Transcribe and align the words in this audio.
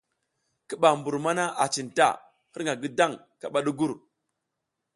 Ki 0.67 0.75
ɓa 0.81 0.89
mbur 0.99 1.15
mana 1.25 1.43
a 1.63 1.65
cinta, 1.73 2.07
hirƞga 2.51 2.73
ngidang 2.77 3.13
kaɓa 3.39 3.59
ɗugur. 3.65 3.91